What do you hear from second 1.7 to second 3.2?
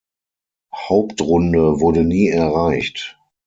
wurde nie erreicht.